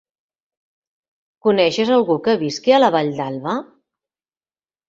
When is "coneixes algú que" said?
1.47-2.37